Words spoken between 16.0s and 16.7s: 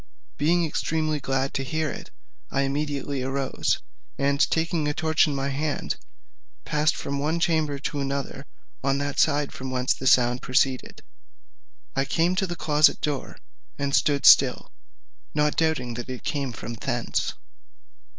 it came